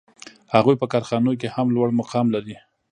هغوی 0.53 0.75
په 0.81 0.85
کارخانو 0.93 1.31
کې 1.39 1.47
هم 1.55 1.67
لوړ 1.75 1.89
مقام 1.99 2.25
لري 2.35 2.55